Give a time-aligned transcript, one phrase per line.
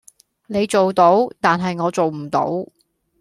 [0.47, 2.49] 你做到，但係我做唔到